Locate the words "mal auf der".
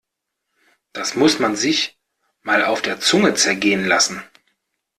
2.41-2.99